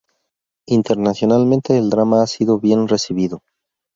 Internacionalmente 0.65 1.77
el 1.77 1.91
drama 1.91 2.23
ha 2.23 2.25
sido 2.25 2.59
bien 2.59 2.87
recibido. 2.87 3.43